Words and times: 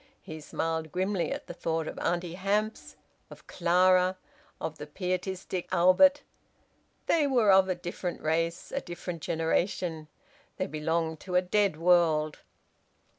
He 0.23 0.41
smiled 0.41 0.91
grimly 0.91 1.31
at 1.31 1.45
the 1.45 1.53
thought 1.53 1.87
of 1.87 1.99
Auntie 1.99 2.33
Hamps, 2.33 2.95
of 3.29 3.45
Clara, 3.45 4.17
of 4.59 4.79
the 4.79 4.87
pietistic 4.87 5.67
Albert! 5.71 6.23
They 7.05 7.27
were 7.27 7.51
of 7.51 7.69
a 7.69 7.75
different 7.75 8.19
race, 8.19 8.71
a 8.71 8.81
different 8.81 9.21
generation! 9.21 10.07
They 10.57 10.65
belonged 10.65 11.19
to 11.19 11.35
a 11.35 11.41
dead 11.43 11.77
world!) 11.77 12.39